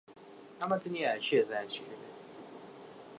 [0.59, 2.07] ئەمە دنیایە، کێ دەزانێ چ دەبێ!